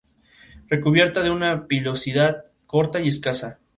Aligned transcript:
Recubierta 0.67 1.21
de 1.21 1.29
una 1.29 1.67
pilosidad 1.67 2.45
corta 2.65 2.99
y 3.01 3.07
escasa. 3.07 3.59